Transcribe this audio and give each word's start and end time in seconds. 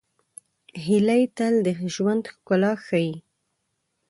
هیلۍ 0.85 1.23
تل 1.37 1.53
د 1.65 1.67
ژوند 1.93 2.23
ښکلا 2.33 2.71
ښيي 2.85 3.13